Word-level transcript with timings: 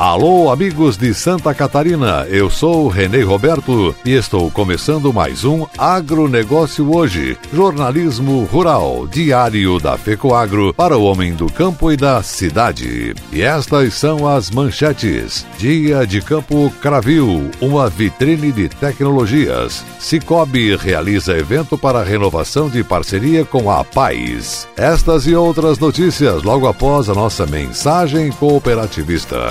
Alô, 0.00 0.50
amigos 0.50 0.96
de 0.96 1.12
Santa 1.12 1.52
Catarina, 1.52 2.26
eu 2.30 2.48
sou 2.48 2.88
Renê 2.88 3.20
Roberto 3.20 3.94
e 4.02 4.12
estou 4.12 4.50
começando 4.50 5.12
mais 5.12 5.44
um 5.44 5.66
Agronegócio 5.76 6.90
Hoje, 6.96 7.36
jornalismo 7.52 8.44
rural, 8.44 9.06
diário 9.06 9.78
da 9.78 9.98
FECOAGro 9.98 10.72
para 10.72 10.96
o 10.96 11.04
homem 11.04 11.34
do 11.34 11.52
campo 11.52 11.92
e 11.92 11.98
da 11.98 12.22
cidade. 12.22 13.14
E 13.30 13.42
estas 13.42 13.92
são 13.92 14.26
as 14.26 14.50
manchetes. 14.50 15.44
Dia 15.58 16.06
de 16.06 16.22
Campo 16.22 16.72
Cravil, 16.80 17.50
uma 17.60 17.90
vitrine 17.90 18.50
de 18.52 18.70
tecnologias. 18.70 19.84
Cicobi 19.98 20.76
realiza 20.76 21.36
evento 21.36 21.76
para 21.76 22.02
renovação 22.02 22.70
de 22.70 22.82
parceria 22.82 23.44
com 23.44 23.70
a 23.70 23.84
Paz. 23.84 24.66
Estas 24.78 25.26
e 25.26 25.34
outras 25.34 25.78
notícias 25.78 26.42
logo 26.42 26.66
após 26.66 27.10
a 27.10 27.14
nossa 27.14 27.44
mensagem 27.44 28.32
cooperativista. 28.32 29.50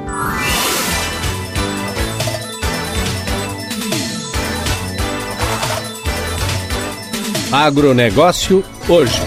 Agronegócio 7.51 8.63
hoje. 8.87 9.21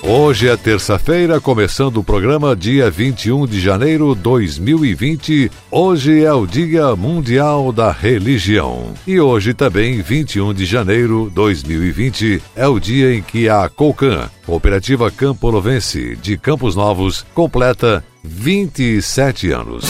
Hoje 0.00 0.48
é 0.48 0.56
terça-feira, 0.56 1.40
começando 1.40 1.96
o 1.96 2.04
programa 2.04 2.54
dia 2.54 2.88
21 2.88 3.48
de 3.48 3.60
janeiro 3.60 4.14
de 4.14 4.22
2020. 4.22 5.50
Hoje 5.72 6.22
é 6.22 6.32
o 6.32 6.46
Dia 6.46 6.94
Mundial 6.94 7.72
da 7.72 7.90
Religião. 7.90 8.94
E 9.04 9.18
hoje 9.18 9.54
também, 9.54 10.00
21 10.00 10.54
de 10.54 10.64
janeiro 10.64 11.26
de 11.28 11.34
2020, 11.34 12.40
é 12.54 12.68
o 12.68 12.78
dia 12.78 13.12
em 13.12 13.22
que 13.22 13.48
a 13.48 13.68
COCAN, 13.68 14.30
Cooperativa 14.46 15.10
Campolovense 15.10 16.16
de 16.22 16.38
Campos 16.38 16.76
Novos, 16.76 17.26
completa 17.34 18.04
27 18.22 19.50
anos. 19.50 19.84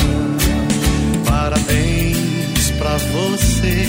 Parabéns 1.26 1.99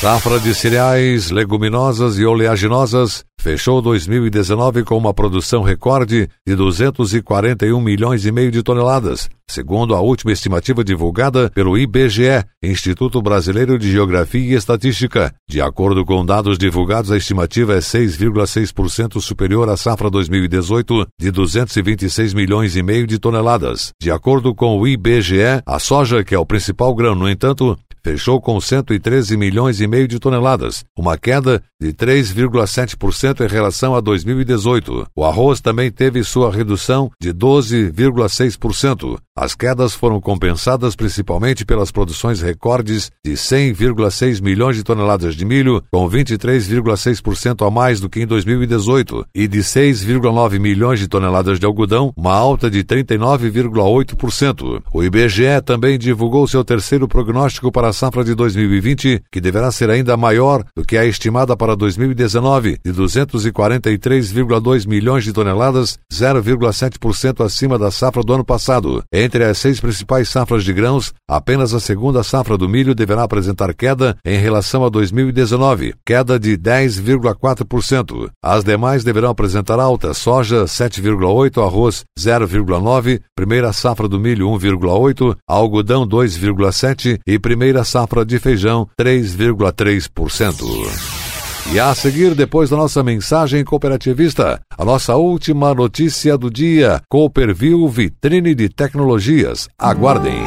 Safra 0.00 0.40
de 0.40 0.52
cereais, 0.52 1.30
leguminosas 1.30 2.18
e 2.18 2.24
oleaginosas 2.24 3.24
fechou 3.44 3.82
2019 3.82 4.84
com 4.84 4.96
uma 4.96 5.12
produção 5.12 5.62
recorde 5.62 6.30
de 6.46 6.56
241 6.56 7.78
milhões 7.78 8.24
e 8.24 8.32
meio 8.32 8.50
de 8.50 8.62
toneladas, 8.62 9.28
segundo 9.46 9.94
a 9.94 10.00
última 10.00 10.32
estimativa 10.32 10.82
divulgada 10.82 11.50
pelo 11.50 11.76
IBGE, 11.76 12.42
Instituto 12.62 13.20
Brasileiro 13.20 13.78
de 13.78 13.92
Geografia 13.92 14.40
e 14.40 14.54
Estatística. 14.54 15.30
De 15.46 15.60
acordo 15.60 16.06
com 16.06 16.24
dados 16.24 16.56
divulgados, 16.56 17.12
a 17.12 17.18
estimativa 17.18 17.74
é 17.74 17.80
6,6% 17.80 19.20
superior 19.20 19.68
à 19.68 19.76
safra 19.76 20.08
2018 20.08 21.06
de 21.20 21.30
226 21.30 22.32
milhões 22.32 22.76
e 22.76 22.82
meio 22.82 23.06
de 23.06 23.18
toneladas. 23.18 23.92
De 24.00 24.10
acordo 24.10 24.54
com 24.54 24.78
o 24.78 24.88
IBGE, 24.88 25.60
a 25.66 25.78
soja, 25.78 26.24
que 26.24 26.34
é 26.34 26.38
o 26.38 26.46
principal 26.46 26.94
grão, 26.94 27.14
no 27.14 27.28
entanto, 27.28 27.76
fechou 28.04 28.40
com 28.40 28.60
113 28.60 29.36
milhões 29.36 29.80
e 29.80 29.86
meio 29.86 30.06
de 30.06 30.18
toneladas, 30.18 30.84
uma 30.96 31.16
queda 31.16 31.62
de 31.80 31.92
3,7% 31.92 33.44
em 33.44 33.48
relação 33.48 33.94
a 33.94 34.00
2018. 34.00 35.06
O 35.16 35.24
arroz 35.24 35.60
também 35.60 35.90
teve 35.90 36.22
sua 36.22 36.52
redução 36.52 37.10
de 37.18 37.32
12,6%. 37.32 39.18
As 39.36 39.52
quedas 39.52 39.92
foram 39.92 40.20
compensadas 40.20 40.94
principalmente 40.94 41.64
pelas 41.64 41.90
produções 41.90 42.40
recordes 42.40 43.10
de 43.24 43.32
100,6 43.32 44.40
milhões 44.40 44.76
de 44.76 44.84
toneladas 44.84 45.34
de 45.34 45.44
milho, 45.44 45.82
com 45.92 46.08
23,6% 46.08 47.66
a 47.66 47.70
mais 47.70 47.98
do 47.98 48.08
que 48.08 48.20
em 48.20 48.26
2018, 48.28 49.26
e 49.34 49.48
de 49.48 49.58
6,9 49.58 50.60
milhões 50.60 51.00
de 51.00 51.08
toneladas 51.08 51.58
de 51.58 51.66
algodão, 51.66 52.12
uma 52.16 52.32
alta 52.32 52.70
de 52.70 52.84
39,8%. 52.84 54.80
O 54.92 55.02
IBGE 55.02 55.60
também 55.64 55.98
divulgou 55.98 56.46
seu 56.46 56.64
terceiro 56.64 57.08
prognóstico 57.08 57.72
para 57.72 57.88
a 57.88 57.92
safra 57.92 58.22
de 58.22 58.36
2020, 58.36 59.20
que 59.32 59.40
deverá 59.40 59.72
ser 59.72 59.90
ainda 59.90 60.16
maior 60.16 60.62
do 60.76 60.84
que 60.84 60.96
a 60.96 61.04
estimada 61.04 61.56
para 61.56 61.74
2019, 61.74 62.78
de 62.84 62.92
243,2 62.92 64.86
milhões 64.86 65.24
de 65.24 65.32
toneladas, 65.32 65.98
0,7% 66.12 67.44
acima 67.44 67.76
da 67.76 67.90
safra 67.90 68.22
do 68.22 68.32
ano 68.32 68.44
passado. 68.44 69.02
Entre 69.24 69.42
as 69.42 69.56
seis 69.56 69.80
principais 69.80 70.28
safras 70.28 70.62
de 70.62 70.70
grãos, 70.70 71.14
apenas 71.26 71.72
a 71.72 71.80
segunda 71.80 72.22
safra 72.22 72.58
do 72.58 72.68
milho 72.68 72.94
deverá 72.94 73.22
apresentar 73.22 73.72
queda 73.72 74.18
em 74.22 74.36
relação 74.36 74.84
a 74.84 74.90
2019, 74.90 75.94
queda 76.04 76.38
de 76.38 76.58
10,4%. 76.58 78.28
As 78.44 78.62
demais 78.62 79.02
deverão 79.02 79.30
apresentar 79.30 79.80
alta: 79.80 80.12
soja 80.12 80.64
7,8, 80.64 81.66
arroz 81.66 82.04
0,9, 82.18 83.22
primeira 83.34 83.72
safra 83.72 84.06
do 84.06 84.20
milho 84.20 84.46
1,8, 84.48 85.34
algodão 85.48 86.06
2,7 86.06 87.18
e 87.26 87.38
primeira 87.38 87.82
safra 87.82 88.26
de 88.26 88.38
feijão 88.38 88.86
3,3%. 89.00 91.23
E 91.72 91.80
a 91.80 91.94
seguir, 91.94 92.34
depois 92.34 92.70
da 92.70 92.76
nossa 92.76 93.02
mensagem 93.02 93.64
cooperativista, 93.64 94.60
a 94.76 94.84
nossa 94.84 95.16
última 95.16 95.74
notícia 95.74 96.36
do 96.36 96.50
dia: 96.50 97.00
Cooperville 97.08 97.88
Vitrine 97.88 98.54
de 98.54 98.68
Tecnologias. 98.68 99.68
Aguardem. 99.78 100.42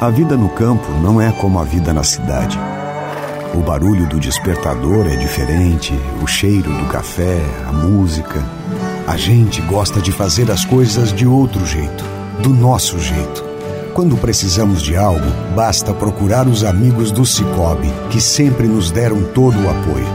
A 0.00 0.10
vida 0.10 0.36
no 0.36 0.48
campo 0.50 0.88
não 1.02 1.20
é 1.20 1.32
como 1.32 1.58
a 1.58 1.64
vida 1.64 1.92
na 1.92 2.04
cidade. 2.04 2.58
O 3.54 3.58
barulho 3.58 4.06
do 4.06 4.20
despertador 4.20 5.06
é 5.06 5.16
diferente, 5.16 5.92
o 6.22 6.26
cheiro 6.26 6.70
do 6.70 6.84
café, 6.86 7.40
a 7.66 7.72
música. 7.72 8.44
A 9.06 9.16
gente 9.16 9.60
gosta 9.62 10.00
de 10.00 10.12
fazer 10.12 10.50
as 10.50 10.64
coisas 10.64 11.12
de 11.12 11.26
outro 11.26 11.64
jeito, 11.66 12.04
do 12.42 12.50
nosso 12.50 12.98
jeito. 12.98 13.42
Quando 13.98 14.16
precisamos 14.16 14.80
de 14.80 14.94
algo, 14.94 15.26
basta 15.56 15.92
procurar 15.92 16.46
os 16.46 16.62
amigos 16.62 17.10
do 17.10 17.26
Cicobi, 17.26 17.88
que 18.12 18.20
sempre 18.20 18.68
nos 18.68 18.92
deram 18.92 19.24
todo 19.34 19.58
o 19.58 19.68
apoio. 19.68 20.06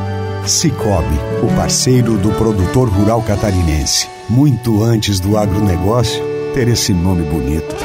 Cicobi, 0.47 1.19
o 1.43 1.53
parceiro 1.53 2.17
do 2.17 2.31
produtor 2.31 2.87
rural 2.87 3.21
catarinense. 3.21 4.07
Muito 4.29 4.81
antes 4.81 5.19
do 5.19 5.37
agronegócio 5.37 6.23
ter 6.53 6.69
esse 6.69 6.93
nome 6.93 7.23
bonito. 7.23 7.75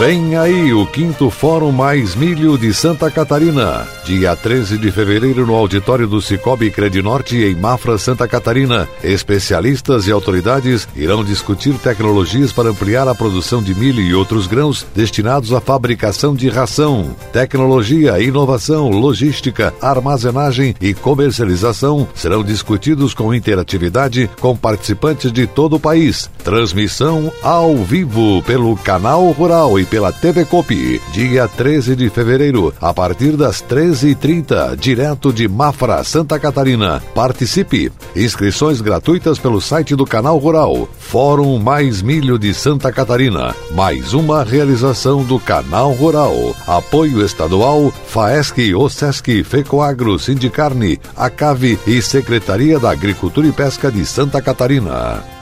Vem 0.00 0.34
aí 0.34 0.72
o 0.72 0.86
quinto 0.86 1.28
Fórum 1.28 1.70
Mais 1.70 2.14
Milho 2.14 2.56
de 2.56 2.72
Santa 2.72 3.10
Catarina, 3.10 3.86
dia 4.02 4.34
13 4.34 4.78
de 4.78 4.90
fevereiro 4.90 5.44
no 5.44 5.54
auditório 5.54 6.06
do 6.06 6.22
Cicobi 6.22 6.70
Credinorte 6.70 7.36
em 7.36 7.54
Mafra, 7.54 7.98
Santa 7.98 8.26
Catarina. 8.26 8.88
Especialistas 9.04 10.06
e 10.06 10.10
autoridades 10.10 10.88
irão 10.96 11.22
discutir 11.22 11.74
tecnologias 11.74 12.50
para 12.50 12.70
ampliar 12.70 13.06
a 13.08 13.14
produção 13.14 13.62
de 13.62 13.74
milho 13.74 14.00
e 14.00 14.14
outros 14.14 14.46
grãos 14.46 14.86
destinados 14.94 15.52
à 15.52 15.60
fabricação 15.60 16.34
de 16.34 16.48
ração. 16.48 17.14
Tecnologia, 17.30 18.18
inovação, 18.22 18.88
logística, 18.88 19.74
armazenagem 19.82 20.74
e 20.80 20.94
comercialização 20.94 22.08
serão 22.14 22.42
discutidos 22.42 23.12
com 23.12 23.34
interatividade 23.34 24.30
com 24.40 24.56
participantes 24.56 25.30
de 25.30 25.46
todo 25.46 25.76
o 25.76 25.80
país. 25.80 26.30
Transmissão 26.42 27.30
ao 27.42 27.76
vivo 27.76 28.42
pelo 28.44 28.74
canal 28.78 29.30
Rural 29.32 29.78
e 29.78 29.89
pela 29.90 30.12
TV 30.12 30.44
Copi, 30.44 31.02
dia 31.12 31.48
13 31.48 31.96
de 31.96 32.08
fevereiro, 32.08 32.72
a 32.80 32.94
partir 32.94 33.36
das 33.36 33.60
13h30, 33.60 34.76
direto 34.76 35.32
de 35.32 35.48
Mafra, 35.48 36.04
Santa 36.04 36.38
Catarina. 36.38 37.02
Participe! 37.12 37.92
Inscrições 38.14 38.80
gratuitas 38.80 39.38
pelo 39.38 39.60
site 39.60 39.96
do 39.96 40.06
Canal 40.06 40.38
Rural. 40.38 40.88
Fórum 40.98 41.58
Mais 41.58 42.00
Milho 42.02 42.38
de 42.38 42.54
Santa 42.54 42.92
Catarina. 42.92 43.54
Mais 43.72 44.14
uma 44.14 44.44
realização 44.44 45.24
do 45.24 45.40
Canal 45.40 45.90
Rural. 45.92 46.54
Apoio 46.68 47.24
estadual, 47.24 47.92
FAESC, 48.06 48.72
OSESC, 48.74 49.42
FECOAGRO, 49.42 50.18
Sindicarne, 50.18 51.00
ACAVE 51.16 51.78
e 51.86 52.00
Secretaria 52.00 52.78
da 52.78 52.92
Agricultura 52.92 53.48
e 53.48 53.52
Pesca 53.52 53.90
de 53.90 54.06
Santa 54.06 54.40
Catarina. 54.40 55.39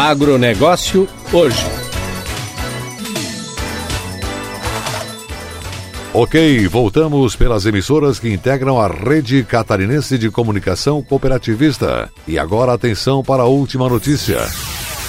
Agronegócio 0.00 1.06
hoje. 1.30 1.62
Ok, 6.14 6.66
voltamos 6.68 7.36
pelas 7.36 7.66
emissoras 7.66 8.18
que 8.18 8.32
integram 8.32 8.80
a 8.80 8.88
rede 8.88 9.44
catarinense 9.44 10.16
de 10.16 10.30
comunicação 10.30 11.02
cooperativista. 11.02 12.10
E 12.26 12.38
agora 12.38 12.72
atenção 12.72 13.22
para 13.22 13.42
a 13.42 13.46
última 13.46 13.90
notícia. 13.90 14.38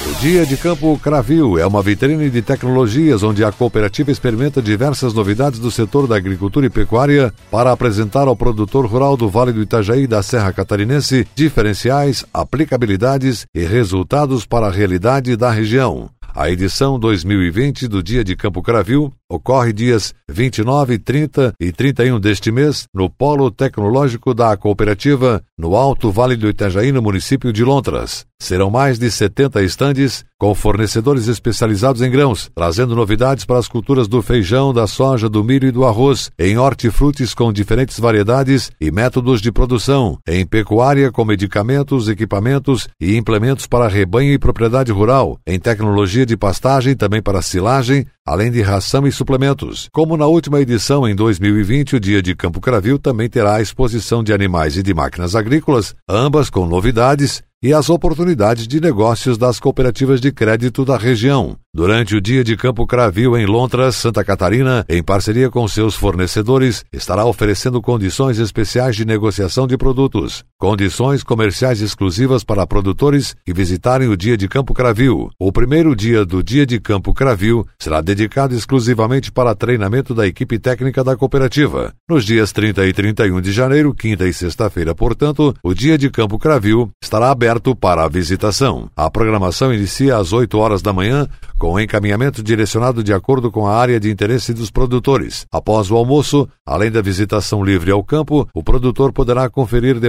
O 0.09 0.13
Dia 0.15 0.45
de 0.48 0.57
Campo 0.57 0.98
Cravil 0.98 1.59
é 1.59 1.65
uma 1.65 1.83
vitrine 1.83 2.30
de 2.30 2.42
tecnologias 2.42 3.21
onde 3.21 3.44
a 3.44 3.51
cooperativa 3.51 4.09
experimenta 4.12 4.59
diversas 4.62 5.13
novidades 5.13 5.59
do 5.59 5.69
setor 5.69 6.07
da 6.07 6.15
agricultura 6.15 6.65
e 6.65 6.69
pecuária 6.71 7.31
para 7.51 7.71
apresentar 7.71 8.27
ao 8.27 8.36
produtor 8.36 8.88
rural 8.88 9.15
do 9.15 9.30
Vale 9.30 9.53
do 9.53 9.62
Itajaí 9.62 10.07
da 10.07 10.24
Serra 10.24 10.51
Catarinense 10.51 11.27
diferenciais, 11.36 12.25
aplicabilidades 12.33 13.45
e 13.53 13.63
resultados 13.63 14.44
para 14.44 14.68
a 14.68 14.71
realidade 14.71 15.36
da 15.38 15.51
região. 15.51 16.09
A 16.33 16.50
edição 16.50 16.97
2020 16.97 17.89
do 17.89 18.01
Dia 18.01 18.24
de 18.24 18.38
Campo 18.38 18.62
Cravil 18.62 19.13
ocorre 19.31 19.72
dias 19.72 20.13
29, 20.30 21.00
30 21.00 21.54
e 21.60 21.72
31 21.72 22.19
deste 22.19 22.51
mês 22.51 22.86
no 22.94 23.10
Polo 23.10 23.50
Tecnológico 23.50 24.33
da 24.33 24.56
Cooperativa, 24.57 25.42
no 25.57 25.75
Alto 25.75 26.12
Vale 26.12 26.36
do 26.36 26.50
Itajaí, 26.50 26.92
no 26.92 27.01
município 27.01 27.54
de 27.54 27.63
Lontras. 27.63 28.25
Serão 28.42 28.72
mais 28.72 28.98
de 28.98 29.10
70 29.10 29.62
estandes 29.62 30.25
com 30.39 30.56
fornecedores 30.56 31.28
especializados 31.28 32.01
em 32.01 32.10
grãos, 32.10 32.50
trazendo 32.56 32.95
novidades 32.95 33.45
para 33.45 33.60
as 33.60 33.68
culturas 33.68 34.07
do 34.07 34.19
feijão, 34.24 34.74
da 34.74 34.88
soja, 34.88 35.30
do 35.30 35.44
milho 35.44 35.68
e 35.68 35.72
do 35.72 35.86
arroz, 35.86 36.31
em 36.39 36.57
hortifrutis 36.57 37.35
com 37.35 37.54
diferentes 37.54 38.00
variedades 38.00 38.71
e 38.81 38.90
métodos 38.90 39.40
de 39.40 39.52
produção, 39.52 40.18
em 40.28 40.44
pecuária 40.44 41.11
com 41.11 41.23
medicamentos, 41.23 42.09
equipamentos 42.09 42.88
e 43.00 43.16
implementos 43.16 43.68
para 43.68 43.88
rebanho 43.88 44.33
e 44.33 44.40
propriedade 44.40 44.92
rural, 44.92 45.38
em 45.45 45.59
tecnologia 45.59 46.26
de 46.26 46.35
pastagem 46.35 46.95
também 46.95 47.21
para 47.21 47.44
silagem, 47.44 48.07
além 48.25 48.51
de 48.51 48.61
ração 48.61 49.07
e 49.07 49.11
suplementos. 49.11 49.90
Como 49.92 50.18
na 50.18 50.28
última 50.28 50.59
edição, 50.61 51.07
em 51.07 51.16
2020, 51.16 51.95
o 51.95 51.99
Dia 51.99 52.21
de 52.21 52.35
Campo 52.35 52.61
Cravil 52.61 52.99
também 52.99 53.30
terá 53.30 53.56
a 53.56 53.61
exposição 53.61 54.23
de 54.23 54.33
animais 54.33 54.78
e 54.78 54.83
de 54.83 54.94
máquinas 54.94 55.35
agrícolas, 55.35 55.95
ambas 56.07 56.49
com 56.49 56.66
novidades 56.66 57.42
e 57.63 57.73
as 57.73 57.92
oportunidades 57.92 58.68
de 58.68 58.81
negócios 58.81 59.37
das 59.37 59.59
cooperativas 59.59 60.19
de 60.19 60.31
crédito 60.31 60.83
da 60.83 60.97
região. 60.97 61.56
Durante 61.71 62.16
o 62.16 62.21
dia 62.21 62.44
de 62.44 62.57
Campo 62.57 62.87
Cravil 62.87 63.37
em 63.37 63.45
Lontras, 63.45 63.95
Santa 63.95 64.23
Catarina, 64.23 64.83
em 64.90 65.04
parceria 65.04 65.49
com 65.49 65.68
seus 65.68 65.95
fornecedores, 65.95 66.83
estará 66.92 67.23
oferecendo 67.23 67.80
condições 67.80 68.40
especiais 68.40 68.95
de 68.95 69.06
negociação 69.06 69.68
de 69.68 69.78
produtos, 69.78 70.44
condições 70.61 71.23
comerciais 71.23 71.81
exclusivas 71.81 72.44
para 72.44 72.68
produtores 72.68 73.35
que 73.44 73.51
visitarem 73.51 74.07
o 74.07 74.15
dia 74.15 74.37
de 74.37 74.47
Campo 74.47 74.75
Cravil. 74.75 75.31
O 75.39 75.51
primeiro 75.51 75.95
dia 75.95 76.23
do 76.23 76.44
dia 76.44 76.68
de 76.68 76.80
Campo 76.80 77.15
Cravil 77.15 77.65
será 77.80 77.99
dedicado 77.99 78.53
exclusivamente 78.53 79.31
para 79.31 79.56
treinamento 79.56 80.13
da 80.13 80.27
equipe 80.27 80.59
técnica 80.59 81.03
da 81.03 81.18
cooperativa. 81.18 81.91
Nos 82.07 82.23
dias 82.23 82.51
30 82.51 82.85
e 82.85 82.94
31 82.94 83.41
de 83.41 83.51
janeiro, 83.51 83.91
quinta 83.91 84.27
e 84.27 84.33
sexta-feira, 84.33 84.94
portanto, 84.94 85.51
o 85.63 85.73
dia 85.73 85.97
de 85.97 86.11
Campo 86.11 86.37
Cravil 86.37 86.91
estará 87.03 87.31
aberto 87.31 87.75
para 87.75 88.06
a 88.06 88.07
visitação. 88.07 88.87
A 88.95 89.09
programação 89.09 89.73
inicia 89.73 90.18
às 90.18 90.31
8 90.31 90.56
horas 90.59 90.83
da 90.83 90.94
manhã 90.94 91.27
com 91.57 91.80
encaminhamento 91.80 92.44
direcionado 92.44 93.03
de 93.03 93.13
acordo 93.13 93.51
com 93.51 93.68
a 93.68 93.75
área 93.75 93.99
de 93.99 94.09
interesse 94.11 94.51
dos 94.51 94.71
produtores. 94.71 95.45
Após 95.51 95.89
o 95.89 95.95
almoço, 95.95 96.47
além 96.65 96.89
da 96.89 97.03
visitação 97.03 97.63
livre 97.63 97.91
ao 97.91 98.03
campo, 98.03 98.47
o 98.51 98.63
produtor 98.63 99.11
poderá 99.11 99.47
conferir 99.47 99.99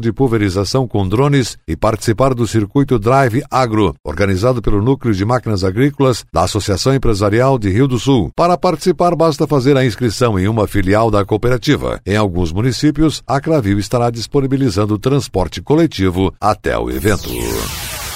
de 0.00 0.12
pulverização 0.12 0.88
com 0.88 1.06
drones 1.06 1.58
e 1.68 1.76
participar 1.76 2.34
do 2.34 2.46
circuito 2.46 2.98
Drive 2.98 3.42
Agro, 3.50 3.94
organizado 4.02 4.62
pelo 4.62 4.82
Núcleo 4.82 5.14
de 5.14 5.24
Máquinas 5.24 5.62
Agrícolas 5.62 6.24
da 6.32 6.44
Associação 6.44 6.94
Empresarial 6.94 7.58
de 7.58 7.68
Rio 7.68 7.86
do 7.86 7.98
Sul. 7.98 8.30
Para 8.34 8.56
participar, 8.56 9.14
basta 9.14 9.46
fazer 9.46 9.76
a 9.76 9.84
inscrição 9.84 10.38
em 10.38 10.48
uma 10.48 10.66
filial 10.66 11.10
da 11.10 11.24
cooperativa. 11.24 12.00
Em 12.06 12.16
alguns 12.16 12.52
municípios, 12.52 13.22
a 13.26 13.40
Cravil 13.40 13.78
estará 13.78 14.10
disponibilizando 14.10 14.98
transporte 14.98 15.60
coletivo 15.60 16.34
até 16.40 16.78
o 16.78 16.90
evento. 16.90 17.28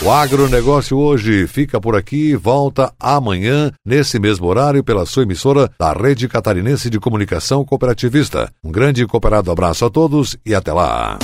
O 0.00 0.12
agronegócio 0.12 0.96
hoje 0.96 1.48
fica 1.48 1.80
por 1.80 1.96
aqui 1.96 2.30
e 2.30 2.36
volta 2.36 2.92
amanhã, 3.00 3.72
nesse 3.84 4.20
mesmo 4.20 4.46
horário, 4.46 4.84
pela 4.84 5.04
sua 5.04 5.24
emissora 5.24 5.68
da 5.76 5.92
Rede 5.92 6.28
Catarinense 6.28 6.88
de 6.88 7.00
Comunicação 7.00 7.64
Cooperativista. 7.64 8.48
Um 8.62 8.70
grande 8.70 9.02
e 9.02 9.06
cooperado 9.06 9.50
abraço 9.50 9.84
a 9.84 9.90
todos 9.90 10.36
e 10.46 10.54
até 10.54 10.72
lá. 10.72 11.18